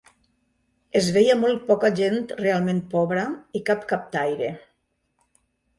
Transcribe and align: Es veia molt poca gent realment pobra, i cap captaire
Es 0.99 1.09
veia 1.17 1.35
molt 1.41 1.61
poca 1.69 1.93
gent 2.01 2.17
realment 2.41 2.81
pobra, 2.95 3.29
i 3.61 3.63
cap 3.69 3.87
captaire 3.95 4.53